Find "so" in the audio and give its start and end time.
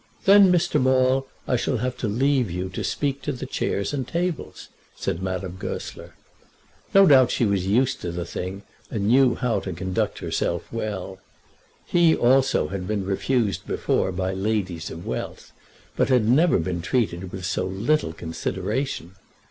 17.45-17.65